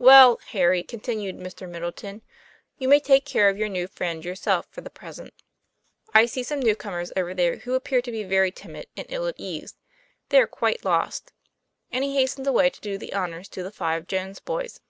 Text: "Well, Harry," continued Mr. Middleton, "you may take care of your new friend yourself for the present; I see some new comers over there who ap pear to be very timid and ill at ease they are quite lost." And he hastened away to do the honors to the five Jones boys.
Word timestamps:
"Well, 0.00 0.40
Harry," 0.48 0.82
continued 0.82 1.36
Mr. 1.36 1.68
Middleton, 1.68 2.22
"you 2.78 2.88
may 2.88 2.98
take 2.98 3.24
care 3.24 3.48
of 3.48 3.56
your 3.56 3.68
new 3.68 3.86
friend 3.86 4.24
yourself 4.24 4.66
for 4.68 4.80
the 4.80 4.90
present; 4.90 5.32
I 6.12 6.26
see 6.26 6.42
some 6.42 6.58
new 6.58 6.74
comers 6.74 7.12
over 7.16 7.34
there 7.34 7.58
who 7.58 7.76
ap 7.76 7.84
pear 7.84 8.02
to 8.02 8.10
be 8.10 8.24
very 8.24 8.50
timid 8.50 8.88
and 8.96 9.06
ill 9.08 9.28
at 9.28 9.38
ease 9.38 9.76
they 10.30 10.40
are 10.40 10.48
quite 10.48 10.84
lost." 10.84 11.32
And 11.92 12.02
he 12.02 12.16
hastened 12.16 12.48
away 12.48 12.70
to 12.70 12.80
do 12.80 12.98
the 12.98 13.12
honors 13.12 13.46
to 13.50 13.62
the 13.62 13.70
five 13.70 14.08
Jones 14.08 14.40
boys. 14.40 14.80